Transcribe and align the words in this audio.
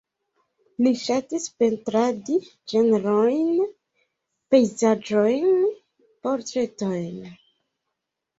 Li 0.85 0.91
ŝatis 1.01 1.43
pentradi 1.63 2.37
ĝenrojn, 2.73 3.51
pejzaĝojn, 4.55 5.47
portretojn. 6.25 7.23